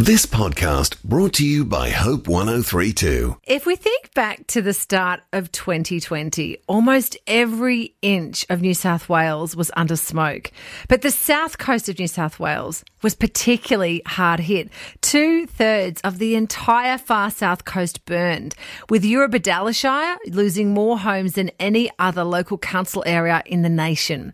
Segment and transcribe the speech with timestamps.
[0.00, 3.38] This podcast brought to you by Hope 1032.
[3.42, 9.08] If we think back to the start of 2020, almost every inch of New South
[9.08, 10.52] Wales was under smoke.
[10.86, 14.70] But the south coast of New South Wales was particularly hard hit.
[15.00, 18.54] Two thirds of the entire far south coast burned,
[18.88, 24.32] with Eurobodalla Shire losing more homes than any other local council area in the nation.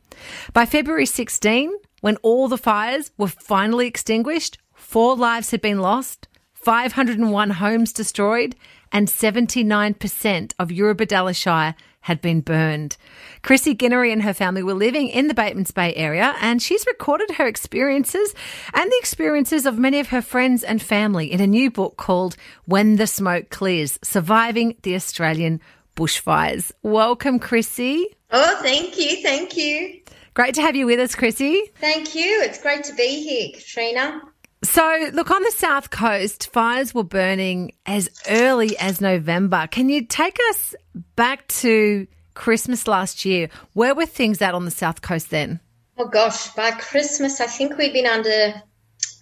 [0.52, 1.72] By February 16,
[2.02, 8.54] when all the fires were finally extinguished, Four lives had been lost, 501 homes destroyed,
[8.92, 12.96] and 79% of Eurobodalla Shire had been burned.
[13.42, 17.32] Chrissy Guinery and her family were living in the Batemans Bay area, and she's recorded
[17.32, 18.34] her experiences
[18.72, 22.36] and the experiences of many of her friends and family in a new book called
[22.66, 25.60] When the Smoke Clears Surviving the Australian
[25.96, 26.70] Bushfires.
[26.82, 28.06] Welcome, Chrissy.
[28.30, 29.22] Oh, thank you.
[29.22, 30.02] Thank you.
[30.34, 31.72] Great to have you with us, Chrissy.
[31.80, 32.42] Thank you.
[32.44, 34.20] It's great to be here, Katrina.
[34.64, 39.66] So, look, on the south coast, fires were burning as early as November.
[39.70, 40.74] Can you take us
[41.16, 43.50] back to Christmas last year?
[43.74, 45.60] Where were things at on the south coast then?
[45.98, 48.62] Oh, gosh, by Christmas, I think we'd been under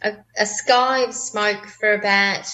[0.03, 2.49] a, a sky of smoke for about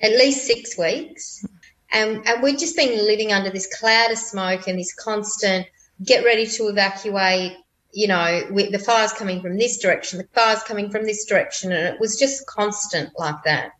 [0.00, 1.44] at least six weeks.
[1.92, 5.66] And, and we'd just been living under this cloud of smoke and this constant
[6.04, 7.52] get ready to evacuate,
[7.92, 11.94] you know, the fire's coming from this direction, the fire's coming from this direction, and
[11.94, 13.72] it was just constant like that.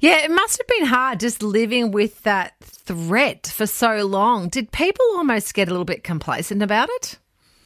[0.00, 4.48] Yeah, it must have been hard just living with that threat for so long.
[4.48, 7.18] Did people almost get a little bit complacent about it?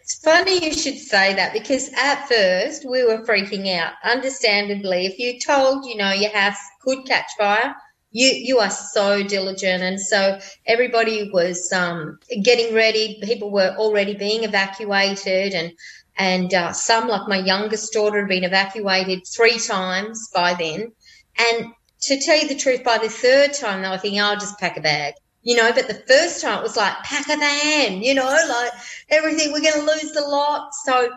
[0.03, 3.95] It's funny you should say that because at first we were freaking out.
[4.05, 7.75] Understandably, if you told, you know, your house could catch fire,
[8.17, 9.83] you you are so diligent.
[9.83, 13.20] And so everybody was um, getting ready.
[13.23, 15.73] People were already being evacuated and
[16.17, 20.92] and uh, some like my youngest daughter had been evacuated three times by then.
[21.39, 24.58] And to tell you the truth by the third time they were thinking i'll just
[24.58, 28.03] pack a bag you know but the first time it was like pack a van
[28.03, 28.70] you know like
[29.08, 30.74] everything we're going to lose the lot.
[30.85, 31.11] So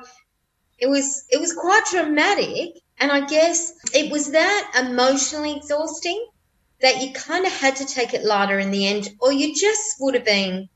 [0.79, 2.81] it was it was quite dramatic.
[3.01, 6.22] And i guess it was that emotionally exhausting
[6.81, 9.95] that you kind of had to take it lighter in the end, or you just
[10.00, 10.69] would have been,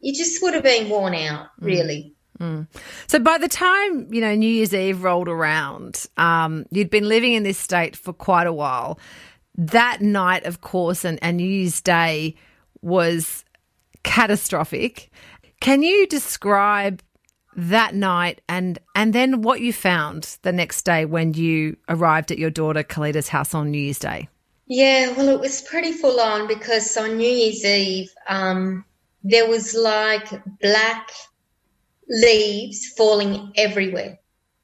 [0.00, 1.66] you just would have been worn out, mm.
[1.66, 2.12] really.
[2.12, 2.16] Mm.
[2.38, 2.66] Mm.
[3.06, 7.32] So by the time you know New Year's Eve rolled around, um, you'd been living
[7.32, 8.98] in this state for quite a while.
[9.54, 12.34] That night, of course, and, and New Year's Day
[12.82, 13.44] was
[14.02, 15.10] catastrophic.
[15.60, 17.02] Can you describe
[17.56, 22.38] that night and and then what you found the next day when you arrived at
[22.38, 24.28] your daughter Kalita's house on New Year's Day?
[24.66, 28.84] Yeah, well, it was pretty full on because on New Year's Eve, um,
[29.22, 30.28] there was like
[30.60, 31.08] black
[32.08, 34.18] leaves falling everywhere.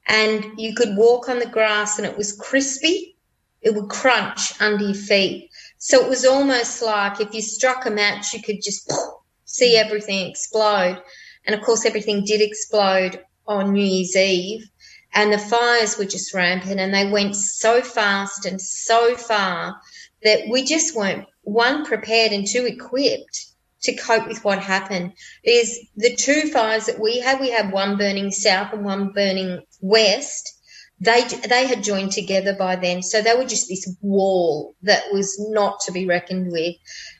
[0.08, 3.16] And you could walk on the grass and it was crispy.
[3.60, 5.50] It would crunch under your feet.
[5.78, 8.92] So it was almost like if you struck a match, you could just
[9.44, 11.00] see everything explode.
[11.46, 14.68] And of course, everything did explode on New Year's Eve
[15.14, 19.76] and the fires were just rampant and they went so fast and so far
[20.22, 23.46] that we just weren't one prepared and two equipped
[23.82, 25.12] to cope with what happened.
[25.42, 27.40] is the two fires that we had.
[27.40, 30.58] We had one burning south and one burning west.
[31.00, 35.36] They they had joined together by then, so they were just this wall that was
[35.50, 36.76] not to be reckoned with.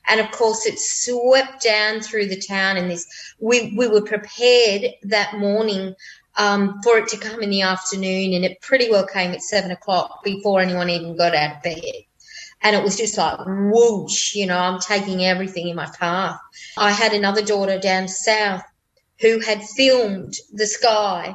[0.09, 2.77] And of course, it swept down through the town.
[2.77, 3.05] And this
[3.41, 5.97] we we were prepared that morning
[6.37, 9.71] um, for it to come in the afternoon, and it pretty well came at seven
[9.71, 12.05] o'clock before anyone even got out of bed.
[12.63, 16.39] And it was just like whoosh, you know, I'm taking everything in my path.
[16.77, 18.63] I had another daughter down south
[19.21, 21.35] who had filmed the sky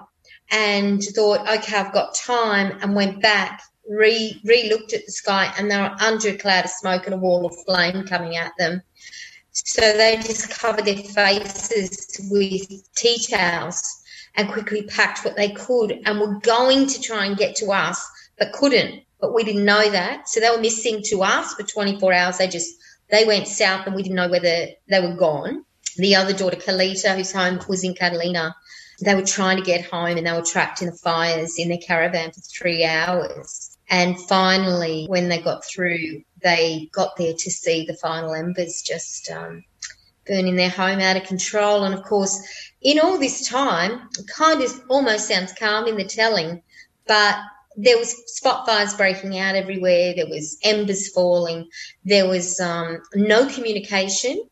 [0.49, 5.53] and thought, okay, I've got time, and went back, re re looked at the sky,
[5.57, 8.53] and they were under a cloud of smoke and a wall of flame coming at
[8.57, 8.81] them.
[9.51, 14.03] So they just covered their faces with tea towels
[14.37, 18.07] and quickly packed what they could and were going to try and get to us,
[18.37, 20.29] but couldn't but we didn't know that.
[20.29, 22.37] So they were missing to us for 24 hours.
[22.37, 22.71] They just,
[23.09, 25.65] they went south and we didn't know whether they were gone.
[25.97, 28.55] The other daughter, Kalita, whose home was in Catalina,
[29.01, 31.77] they were trying to get home and they were trapped in the fires in their
[31.79, 33.77] caravan for three hours.
[33.89, 39.31] And finally, when they got through, they got there to see the final embers just
[39.31, 39.63] um,
[40.27, 41.83] burning their home out of control.
[41.83, 42.39] And of course,
[42.81, 46.61] in all this time, kind of almost sounds calm in the telling,
[47.07, 47.37] but
[47.77, 50.13] there was spot fires breaking out everywhere.
[50.15, 51.69] There was embers falling.
[52.03, 54.43] There was um, no communication.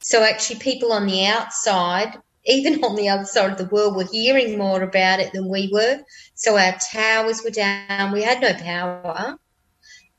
[0.00, 4.04] So actually, people on the outside, even on the other side of the world, were
[4.04, 6.02] hearing more about it than we were.
[6.34, 8.12] So our towers were down.
[8.12, 9.38] We had no power.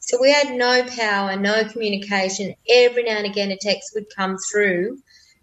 [0.08, 2.56] So we had no power, no communication.
[2.70, 5.00] Every now and again, a text would come through.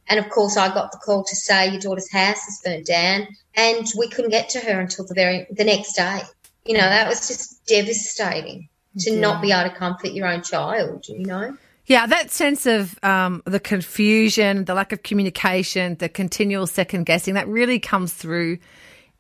[0.09, 3.29] And of course, I got the call to say your daughter's house is burnt down,
[3.55, 6.23] and we couldn't get to her until the very the next day.
[6.65, 8.71] You know, that was just devastating
[9.01, 9.21] to yeah.
[9.21, 11.05] not be able to comfort your own child.
[11.09, 11.59] You know.
[11.85, 17.35] Yeah, that sense of um, the confusion, the lack of communication, the continual second guessing,
[17.35, 18.59] that really comes through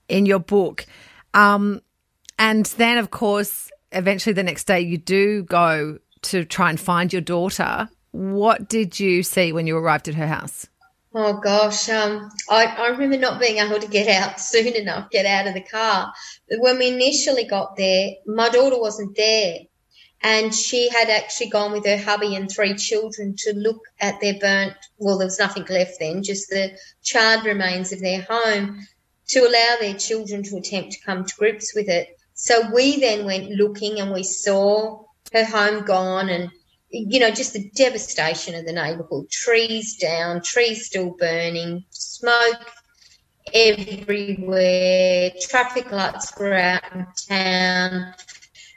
[0.08, 0.86] in your book.
[1.34, 1.82] Um,
[2.38, 7.12] and then, of course, eventually the next day you do go to try and find
[7.12, 7.88] your daughter.
[8.12, 10.66] What did you see when you arrived at her house?
[11.16, 15.26] Oh gosh, um, I, I remember not being able to get out soon enough, get
[15.26, 16.12] out of the car.
[16.58, 19.58] When we initially got there, my daughter wasn't there.
[20.22, 24.38] And she had actually gone with her hubby and three children to look at their
[24.40, 28.80] burnt, well, there was nothing left then, just the charred remains of their home
[29.28, 32.08] to allow their children to attempt to come to grips with it.
[32.34, 36.50] So we then went looking and we saw her home gone and
[36.90, 39.28] you know, just the devastation of the neighbourhood.
[39.28, 42.70] Trees down, trees still burning, smoke
[43.52, 48.14] everywhere, traffic lights were out in town.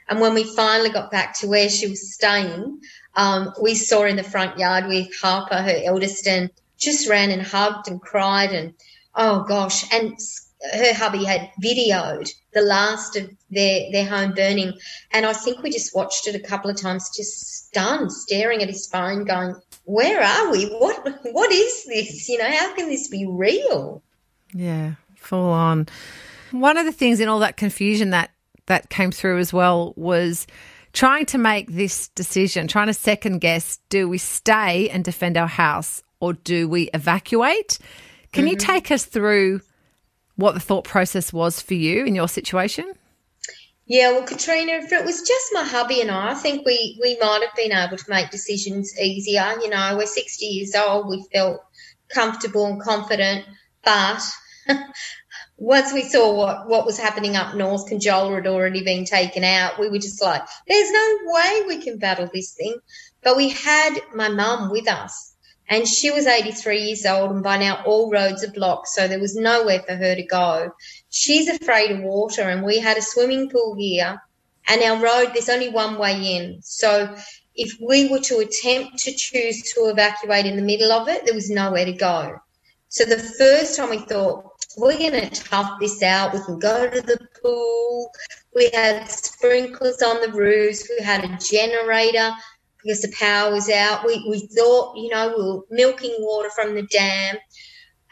[0.08, 2.80] And when we finally got back to where she was staying,
[3.14, 7.42] um, we saw in the front yard with Harper, her eldest, and just ran and
[7.42, 8.74] hugged and cried and
[9.14, 10.16] oh gosh, and
[10.60, 14.72] her hubby had videoed the last of their their home burning,
[15.12, 18.68] and I think we just watched it a couple of times, just stunned, staring at
[18.68, 20.66] his phone, going, "Where are we?
[20.66, 22.28] What what is this?
[22.28, 24.02] You know, how can this be real?"
[24.52, 25.88] Yeah, full on.
[26.50, 28.30] One of the things in all that confusion that
[28.66, 30.46] that came through as well was
[30.92, 35.46] trying to make this decision, trying to second guess: do we stay and defend our
[35.46, 37.78] house, or do we evacuate?
[38.32, 38.50] Can mm-hmm.
[38.50, 39.60] you take us through?
[40.38, 42.92] What the thought process was for you in your situation?
[43.86, 47.18] Yeah, well, Katrina, if it was just my hubby and I, I think we, we
[47.20, 49.54] might have been able to make decisions easier.
[49.60, 51.60] You know, we're 60 years old, we felt
[52.08, 53.46] comfortable and confident,
[53.82, 54.22] but
[55.56, 59.80] once we saw what, what was happening up north, Conjola had already been taken out,
[59.80, 62.76] we were just like, there's no way we can battle this thing.
[63.22, 65.34] But we had my mum with us
[65.68, 69.20] and she was 83 years old, and by now all roads are blocked, so there
[69.20, 70.70] was nowhere for her to go.
[71.10, 74.20] She's afraid of water, and we had a swimming pool here,
[74.68, 76.60] and our road, there's only one way in.
[76.62, 77.14] So
[77.54, 81.34] if we were to attempt to choose to evacuate in the middle of it, there
[81.34, 82.38] was nowhere to go.
[82.88, 84.44] So the first time we thought,
[84.78, 86.32] we're going to tough this out.
[86.32, 88.10] We can go to the pool.
[88.54, 90.88] We had sprinklers on the roofs.
[90.88, 92.30] We had a generator
[92.82, 94.06] because the power was out.
[94.06, 97.36] We, we thought, you know, we were milking water from the dam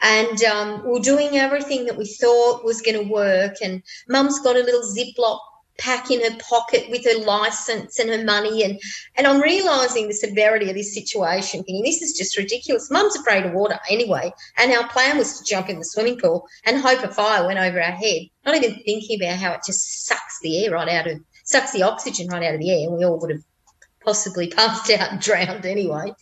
[0.01, 3.55] and um, we were doing everything that we thought was going to work.
[3.63, 5.39] And mum's got a little Ziploc
[5.79, 8.63] pack in her pocket with her license and her money.
[8.63, 8.79] And,
[9.15, 12.91] and I'm realizing the severity of this situation, thinking this is just ridiculous.
[12.91, 14.31] Mum's afraid of water anyway.
[14.57, 17.59] And our plan was to jump in the swimming pool and hope a fire went
[17.59, 21.07] over our head, not even thinking about how it just sucks the air right out
[21.07, 22.87] of, sucks the oxygen right out of the air.
[22.87, 23.43] And we all would have
[24.07, 26.13] possibly passed out and drowned anyway.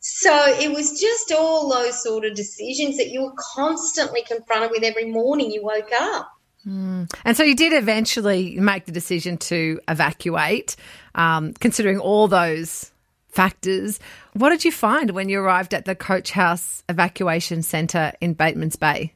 [0.00, 4.82] So it was just all those sort of decisions that you were constantly confronted with
[4.82, 6.30] every morning you woke up.
[6.66, 7.12] Mm.
[7.26, 10.76] And so you did eventually make the decision to evacuate,
[11.14, 12.92] um, considering all those
[13.28, 14.00] factors.
[14.32, 18.78] What did you find when you arrived at the Coach House Evacuation Centre in Batemans
[18.78, 19.12] Bay?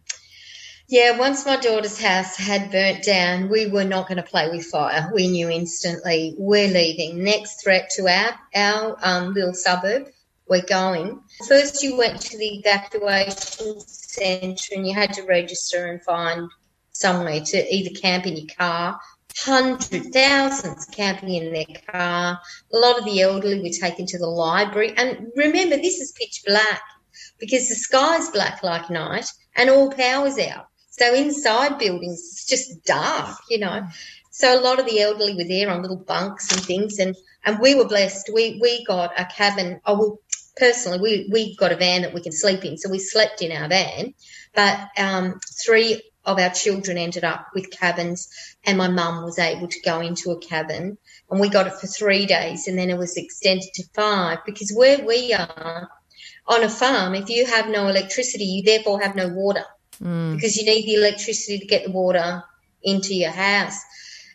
[0.93, 4.67] Yeah, once my daughter's house had burnt down, we were not going to play with
[4.67, 5.11] fire.
[5.15, 7.25] We knew instantly we're leaving.
[7.25, 10.09] Next threat to our our um, little suburb,
[10.47, 11.23] we're going.
[11.49, 16.51] First, you went to the evacuation centre and you had to register and find
[16.91, 19.01] somewhere to either camp in your car.
[19.35, 22.39] Hundreds, thousands camping in their car.
[22.71, 24.93] A lot of the elderly were taken to the library.
[24.99, 26.83] And remember, this is pitch black
[27.39, 30.67] because the sky's black like night and all power's out.
[31.03, 33.89] So inside buildings, it's just dark, you know.
[34.31, 37.59] So a lot of the elderly were there on little bunks and things, and and
[37.59, 38.31] we were blessed.
[38.33, 39.81] We we got a cabin.
[39.85, 40.19] Oh well,
[40.57, 43.51] personally, we we got a van that we can sleep in, so we slept in
[43.51, 44.15] our van.
[44.55, 48.29] But um, three of our children ended up with cabins,
[48.63, 51.89] and my mum was able to go into a cabin, and we got it for
[51.89, 55.91] three days, and then it was extended to five because where we are
[56.47, 59.65] on a farm, if you have no electricity, you therefore have no water
[60.03, 60.35] mm.
[60.35, 62.43] because you need the electricity to get the water
[62.83, 63.81] into your house.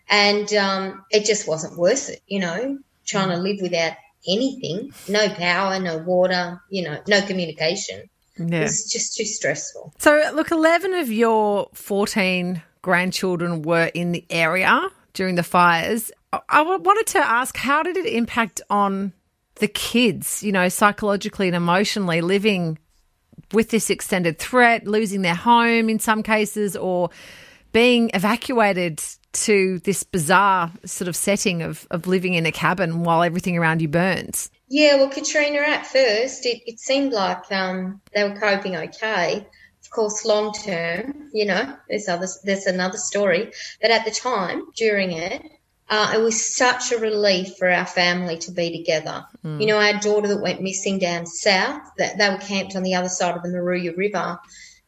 [0.09, 3.93] And um, it just wasn't worth it, you know, trying to live without
[4.27, 8.09] anything no power, no water, you know, no communication.
[8.37, 8.61] Yeah.
[8.61, 9.93] It's just too stressful.
[9.97, 16.11] So, look, 11 of your 14 grandchildren were in the area during the fires.
[16.31, 19.13] I wanted to ask how did it impact on
[19.55, 22.77] the kids, you know, psychologically and emotionally living
[23.53, 27.09] with this extended threat, losing their home in some cases, or
[27.71, 29.01] being evacuated
[29.33, 33.81] to this bizarre sort of setting of, of living in a cabin while everything around
[33.81, 34.49] you burns?
[34.67, 39.45] Yeah, well, Katrina, at first it, it seemed like um, they were coping okay.
[39.81, 43.51] Of course, long term, you know, there's other, there's another story.
[43.81, 45.43] But at the time, during it,
[45.89, 49.25] uh, it was such a relief for our family to be together.
[49.43, 49.61] Mm.
[49.61, 52.95] You know, our daughter that went missing down south, that they were camped on the
[52.95, 54.37] other side of the Moruya River.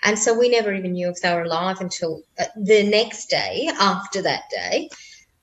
[0.04, 3.70] And so we never even knew if they were alive until uh, the next day
[3.80, 4.90] after that day.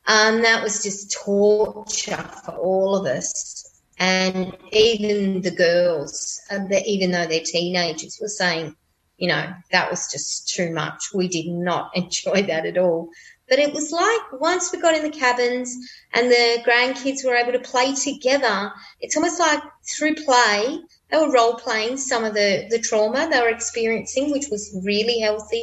[0.07, 3.63] Um, that was just torture for all of us.
[3.99, 8.77] And even the girls, even though they're teenagers, were saying,
[9.17, 11.15] you know, that was just too much.
[11.15, 13.09] We did not enjoy that at all.
[13.49, 15.76] But it was like once we got in the cabins
[16.12, 21.33] and the grandkids were able to play together, it's almost like through play, they were
[21.33, 25.62] role playing some of the, the trauma they were experiencing, which was really healthy.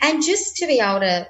[0.00, 1.26] And just to be able to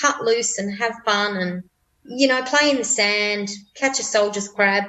[0.00, 1.62] cut loose and have fun and,
[2.04, 4.84] you know, play in the sand, catch a soldier's crab,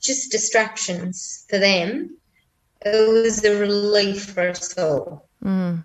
[0.00, 2.16] just distractions for them.
[2.82, 5.28] It was a relief for us all.
[5.44, 5.84] Mm.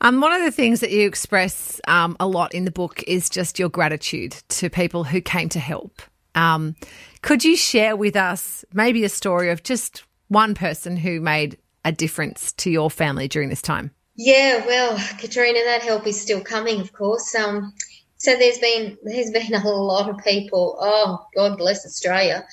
[0.00, 3.28] Um, one of the things that you express um, a lot in the book is
[3.28, 6.02] just your gratitude to people who came to help.
[6.34, 6.76] Um,
[7.22, 11.90] could you share with us maybe a story of just one person who made a
[11.90, 13.90] difference to your family during this time?
[14.14, 17.34] Yeah, well, Katrina, that help is still coming, of course.
[17.34, 17.72] Um,
[18.16, 20.76] so there's been there's been a lot of people.
[20.80, 22.44] Oh, God bless Australia,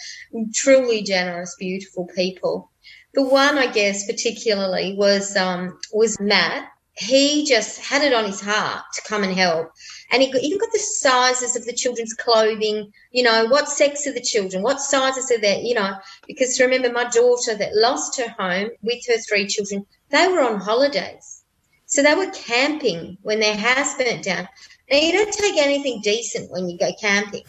[0.53, 2.71] truly generous, beautiful people.
[3.15, 8.39] The one I guess particularly was um, was Matt, he just had it on his
[8.39, 9.71] heart to come and help.
[10.11, 14.13] And he even got the sizes of the children's clothing, you know, what sex are
[14.13, 18.29] the children, what sizes are they, you know, because remember my daughter that lost her
[18.39, 21.43] home with her three children, they were on holidays.
[21.85, 24.47] So they were camping when their house burnt down.
[24.89, 27.43] Now you don't take anything decent when you go camping.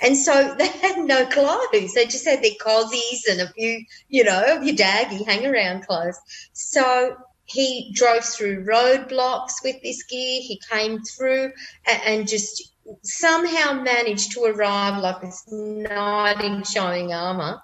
[0.00, 1.94] And so they had no clothes.
[1.94, 5.86] They just had their cozies and a few, you know, of your daggy hang around
[5.86, 6.18] clothes.
[6.52, 7.16] So
[7.52, 10.40] he drove through roadblocks with this gear.
[10.42, 11.52] He came through
[12.06, 17.60] and, just somehow managed to arrive like this knight in shining armour.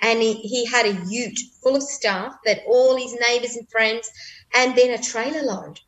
[0.00, 4.10] And he, he had a ute full of stuff that all his neighbours and friends,
[4.54, 5.80] and then a trailer load.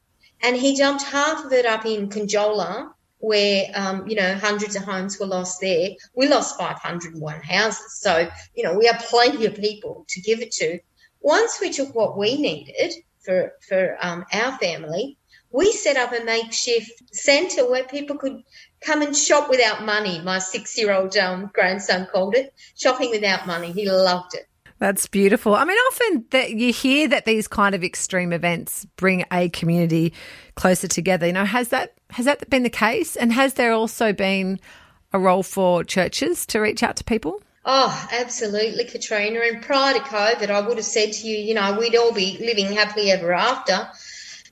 [0.42, 4.84] And he dumped half of it up in Conjola, where um, you know hundreds of
[4.84, 5.90] homes were lost there.
[6.14, 10.52] We lost 501 houses, so you know we have plenty of people to give it
[10.52, 10.78] to.
[11.20, 12.94] Once we took what we needed,
[13.28, 15.18] for for um, our family,
[15.50, 18.42] we set up a makeshift centre where people could
[18.80, 20.20] come and shop without money.
[20.22, 23.70] My six-year-old um, grandson called it shopping without money.
[23.72, 24.46] He loved it.
[24.78, 25.54] That's beautiful.
[25.54, 30.14] I mean, often that you hear that these kind of extreme events bring a community
[30.54, 31.26] closer together.
[31.26, 33.16] You know, has that has that been the case?
[33.16, 34.60] And has there also been
[35.12, 37.42] a role for churches to reach out to people?
[37.64, 39.40] Oh, absolutely, Katrina.
[39.40, 42.38] And prior to COVID, I would have said to you, you know, we'd all be
[42.40, 43.90] living happily ever after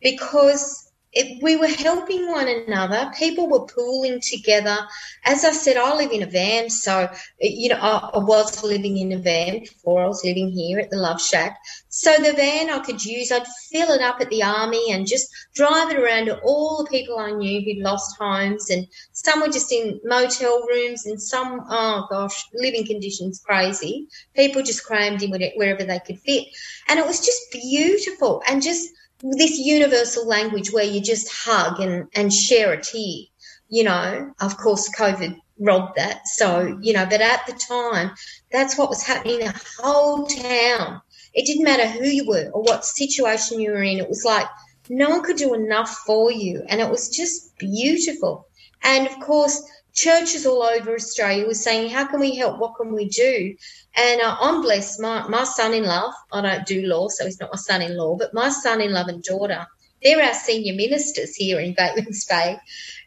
[0.03, 0.86] because
[1.17, 3.11] it, we were helping one another.
[3.19, 4.77] People were pooling together.
[5.25, 7.09] As I said, I live in a van, so
[7.41, 10.91] you know I, I, was living in a van before I was living here at
[10.91, 11.57] the Love Shack.
[11.89, 15.29] So the van I could use, I'd fill it up at the army and just
[15.55, 19.49] drive it around to all the people I knew who'd lost homes, and some were
[19.49, 24.07] just in motel rooms, and some, oh gosh, living conditions crazy.
[24.35, 26.45] People just crammed in wherever they could fit,
[26.89, 32.09] and it was just beautiful and just this universal language where you just hug and,
[32.15, 33.25] and share a tear.
[33.69, 36.29] You know, of course, COVID robbed that.
[36.29, 38.13] So, you know, but at the time,
[38.53, 41.01] that's what was happening in the whole town.
[41.35, 43.99] It didn't matter who you were or what situation you were in.
[43.99, 44.47] It was like
[44.89, 46.65] no one could do enough for you.
[46.69, 48.47] And it was just beautiful.
[48.83, 49.63] And of course,
[49.97, 52.59] churches all over Australia were saying, How can we help?
[52.59, 53.57] What can we do?
[53.97, 55.01] And uh, I'm blessed.
[55.01, 57.97] My, my son in law, I don't do law, so he's not my son in
[57.97, 59.67] law, but my son in law and daughter,
[60.03, 62.59] they're our senior ministers here in Batemans Bay.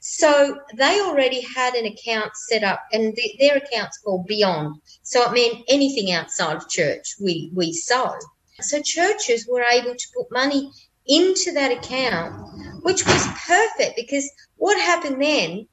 [0.01, 4.81] So they already had an account set up, and the, their account's called Beyond.
[5.03, 8.15] So it meant anything outside of church, we, we sow.
[8.61, 10.71] So churches were able to put money
[11.07, 15.67] into that account, which was perfect because what happened then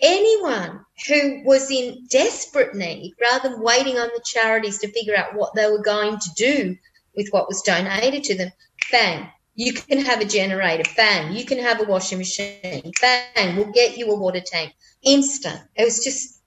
[0.00, 5.34] anyone who was in desperate need, rather than waiting on the charities to figure out
[5.34, 6.76] what they were going to do
[7.16, 8.52] with what was donated to them,
[8.90, 13.72] bang, you can have a generator, bang, you can have a washing machine, bang, we'll
[13.72, 14.72] get you a water tank.
[15.02, 15.60] Instant.
[15.76, 16.40] It was just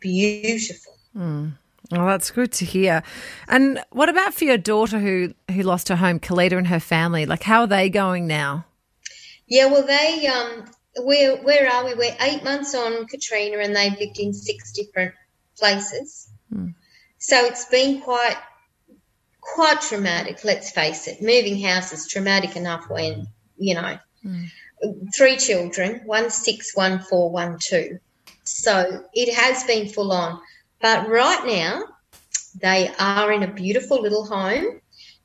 [0.00, 0.94] beautiful.
[1.16, 1.52] Mm.
[1.90, 3.02] Well, that's good to hear.
[3.48, 7.26] And what about for your daughter who who lost her home, Kalita and her family?
[7.26, 8.64] Like, how are they going now?
[9.46, 10.64] Yeah, well, they um,
[10.98, 11.94] where where are we?
[11.94, 15.14] We're eight months on Katrina, and they've lived in six different
[15.58, 16.28] places.
[16.52, 16.68] Hmm.
[17.18, 18.36] So it's been quite
[19.40, 20.44] quite traumatic.
[20.44, 21.20] Let's face it.
[21.20, 23.26] Moving house is traumatic enough when
[23.56, 24.44] you know hmm.
[25.16, 27.98] three children, one six, one four, one two.
[28.44, 30.40] So it has been full on.
[30.80, 31.82] But right now,
[32.60, 34.80] they are in a beautiful little home.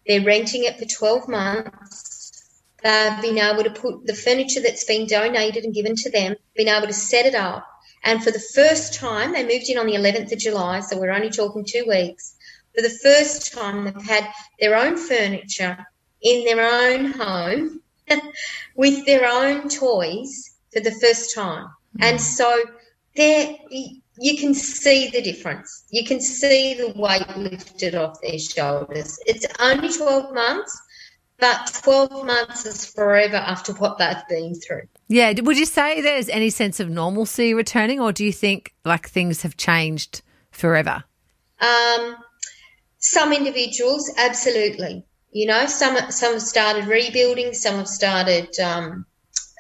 [0.08, 2.01] They're renting it for 12 months.
[2.84, 6.68] They've been able to put the furniture that's been donated and given to them, been
[6.68, 7.68] able to set it up.
[8.04, 11.12] And for the first time, they moved in on the 11th of July, so we're
[11.12, 12.36] only talking two weeks.
[12.76, 14.28] For the first time, they've had
[14.60, 15.86] their own furniture
[16.22, 17.82] in their own home
[18.76, 21.68] with their own toys for the first time.
[21.98, 22.04] Mm.
[22.04, 22.64] And so
[23.16, 23.56] they're
[24.22, 25.86] you can see the difference.
[25.90, 29.18] You can see the weight lifted off their shoulders.
[29.26, 30.80] It's only 12 months,
[31.42, 34.84] but 12 months is forever after what they've been through.
[35.08, 35.34] Yeah.
[35.42, 39.42] Would you say there's any sense of normalcy returning, or do you think like things
[39.42, 40.22] have changed
[40.52, 41.04] forever?
[41.60, 42.16] Um,
[43.00, 45.04] some individuals, absolutely.
[45.32, 49.06] You know, some some have started rebuilding, some have started um,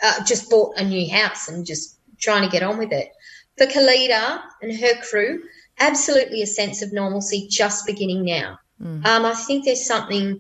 [0.04, 3.10] uh, just bought a new house and just trying to get on with it.
[3.58, 5.42] For Kalita and her crew,
[5.80, 8.60] absolutely a sense of normalcy just beginning now.
[8.80, 9.06] Mm.
[9.06, 10.40] Um, I think there's something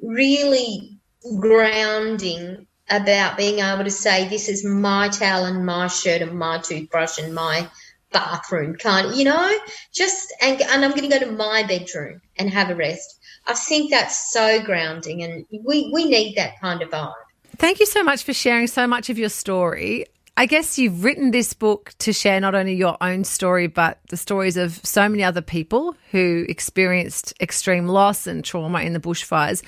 [0.00, 0.98] really
[1.38, 6.58] grounding about being able to say, this is my towel and my shirt and my
[6.58, 7.68] toothbrush and my
[8.12, 9.58] bathroom kind you know?
[9.92, 13.18] Just and, and i'm going to go to my bedroom and have a rest.
[13.46, 17.12] I think that's so grounding and we we need that kind of vibe.
[17.56, 20.06] Thank you so much for sharing so much of your story
[20.38, 24.18] I guess you've written this book to share not only your own story, but the
[24.18, 29.62] stories of so many other people who experienced extreme loss and trauma in the bushfires.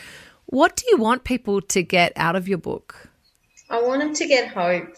[0.45, 3.09] What do you want people to get out of your book?
[3.71, 4.95] I want them to get hope.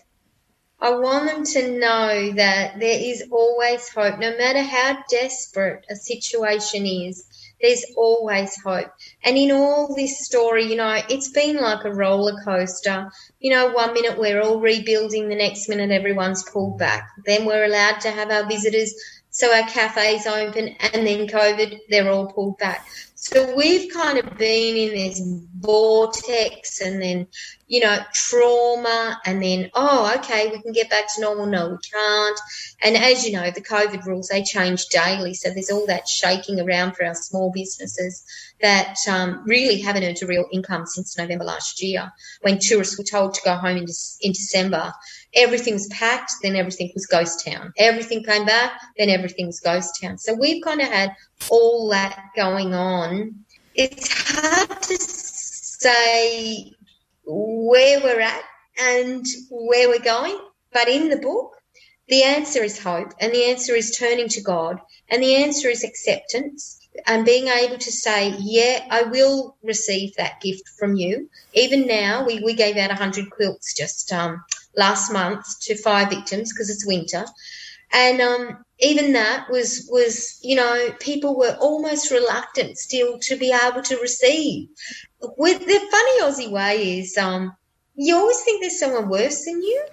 [0.80, 5.96] I want them to know that there is always hope, no matter how desperate a
[5.96, 7.26] situation is
[7.60, 8.90] there's always hope.
[9.22, 13.10] And in all this story, you know, it's been like a roller coaster.
[13.38, 17.10] You know, one minute we're all rebuilding, the next minute everyone's pulled back.
[17.26, 18.94] Then we're allowed to have our visitors,
[19.30, 22.86] so our cafes open, and then COVID, they're all pulled back.
[23.22, 25.20] So we've kind of been in this
[25.59, 27.26] vortex and then,
[27.66, 31.44] you know, trauma and then, oh, okay, we can get back to normal.
[31.44, 32.40] No, we can't.
[32.83, 35.35] And as you know, the COVID rules, they change daily.
[35.35, 38.24] So there's all that shaking around for our small businesses
[38.62, 43.04] that um, really haven't earned a real income since November last year when tourists were
[43.04, 43.87] told to go home in,
[44.22, 44.94] in December.
[45.35, 47.72] Everything was packed, then everything was ghost town.
[47.76, 50.16] Everything came back, then everything was ghost town.
[50.16, 51.14] So we've kind of had
[51.48, 53.44] all that going on.
[53.74, 56.72] It's hard to say
[57.24, 58.42] where we're at
[58.81, 60.38] and where we're going,
[60.72, 61.57] but in the book,
[62.09, 65.85] the answer is hope, and the answer is turning to God, and the answer is
[65.85, 71.31] acceptance and being able to say, yeah, I will receive that gift from you.
[71.55, 74.42] Even now, we, we gave out 100 quilts just um,
[74.76, 77.24] last month to fire victims because it's winter.
[77.92, 83.52] And um, even that was, was, you know, people were almost reluctant still to be
[83.52, 84.68] able to receive.
[85.20, 87.54] With the funny Aussie way is um,
[87.94, 89.86] you always think there's someone worse than you.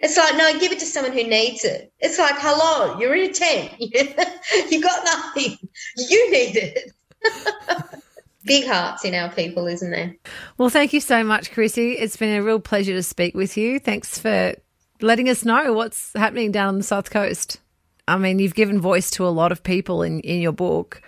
[0.00, 1.92] It's like, no, give it to someone who needs it.
[2.00, 3.74] It's like, hello, you're in a tent.
[3.78, 5.56] you got nothing.
[5.96, 6.92] You need it.
[8.44, 10.16] Big hearts in our people, isn't there?
[10.58, 11.92] Well, thank you so much, Chrissy.
[11.92, 13.78] It's been a real pleasure to speak with you.
[13.78, 14.56] Thanks for
[15.00, 17.60] letting us know what's happening down on the South Coast.
[18.08, 21.02] I mean, you've given voice to a lot of people in, in your book.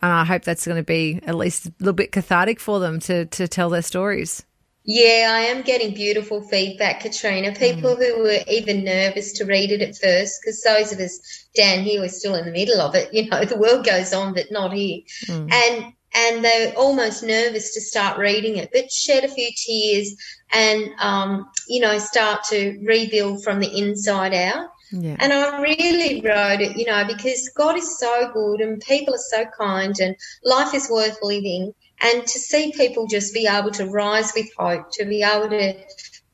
[0.00, 3.00] And I hope that's going to be at least a little bit cathartic for them
[3.00, 4.44] to, to tell their stories.
[4.90, 7.52] Yeah, I am getting beautiful feedback, Katrina.
[7.52, 7.98] People mm.
[7.98, 12.00] who were even nervous to read it at first, because those of us down here
[12.00, 13.12] were still in the middle of it.
[13.18, 15.00] You know, the world goes on, but not here.
[15.26, 15.52] Mm.
[15.52, 20.16] And and they're almost nervous to start reading it, but shed a few tears
[20.52, 24.68] and um, you know start to rebuild from the inside out.
[24.90, 25.16] Yeah.
[25.18, 29.18] And I really wrote it, you know, because God is so good and people are
[29.18, 33.86] so kind and life is worth living and to see people just be able to
[33.86, 35.74] rise with hope, to be able to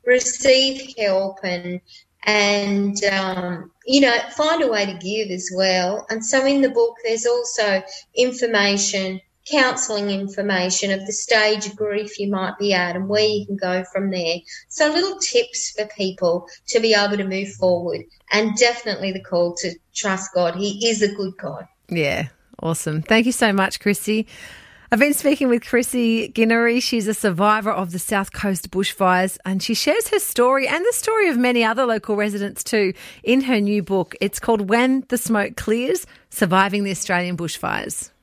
[0.06, 1.80] receive help and
[2.26, 6.06] and um, you know find a way to give as well.
[6.10, 7.82] And so in the book, there's also
[8.14, 13.46] information counselling information of the stage of grief you might be at and where you
[13.46, 14.36] can go from there.
[14.68, 18.02] So, little tips for people to be able to move forward,
[18.32, 20.56] and definitely the call to trust God.
[20.56, 21.66] He is a good God.
[21.88, 22.28] Yeah,
[22.62, 23.02] awesome.
[23.02, 24.26] Thank you so much, Chrissy.
[24.94, 26.78] I've been speaking with Chrissy Guinery.
[26.78, 30.92] She's a survivor of the South Coast bushfires and she shares her story and the
[30.92, 32.92] story of many other local residents too
[33.24, 34.14] in her new book.
[34.20, 38.10] It's called When the Smoke Clears Surviving the Australian Bushfires.